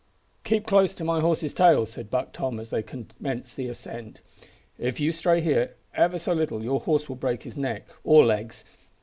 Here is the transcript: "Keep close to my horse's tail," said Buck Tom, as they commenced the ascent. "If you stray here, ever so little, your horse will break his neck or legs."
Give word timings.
"Keep 0.43 0.65
close 0.65 0.95
to 0.95 1.03
my 1.03 1.19
horse's 1.19 1.53
tail," 1.53 1.85
said 1.85 2.09
Buck 2.09 2.33
Tom, 2.33 2.59
as 2.59 2.71
they 2.71 2.81
commenced 2.81 3.55
the 3.55 3.67
ascent. 3.67 4.19
"If 4.79 4.99
you 4.99 5.11
stray 5.11 5.41
here, 5.41 5.75
ever 5.93 6.17
so 6.17 6.33
little, 6.33 6.63
your 6.63 6.79
horse 6.79 7.07
will 7.07 7.15
break 7.17 7.43
his 7.43 7.55
neck 7.55 7.87
or 8.03 8.25
legs." 8.25 8.65